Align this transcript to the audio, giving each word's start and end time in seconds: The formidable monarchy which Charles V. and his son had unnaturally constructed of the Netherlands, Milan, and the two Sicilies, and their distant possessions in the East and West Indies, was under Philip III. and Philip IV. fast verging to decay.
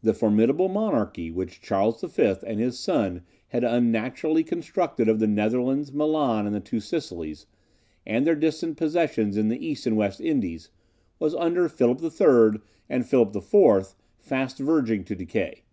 The 0.00 0.14
formidable 0.14 0.68
monarchy 0.68 1.28
which 1.32 1.60
Charles 1.60 2.00
V. 2.02 2.34
and 2.46 2.60
his 2.60 2.78
son 2.78 3.22
had 3.48 3.64
unnaturally 3.64 4.44
constructed 4.44 5.08
of 5.08 5.18
the 5.18 5.26
Netherlands, 5.26 5.92
Milan, 5.92 6.46
and 6.46 6.54
the 6.54 6.60
two 6.60 6.78
Sicilies, 6.78 7.46
and 8.06 8.24
their 8.24 8.36
distant 8.36 8.76
possessions 8.76 9.36
in 9.36 9.48
the 9.48 9.58
East 9.58 9.88
and 9.88 9.96
West 9.96 10.20
Indies, 10.20 10.70
was 11.18 11.34
under 11.34 11.68
Philip 11.68 12.00
III. 12.00 12.60
and 12.88 13.04
Philip 13.04 13.34
IV. 13.34 13.96
fast 14.18 14.58
verging 14.58 15.02
to 15.02 15.16
decay. 15.16 15.64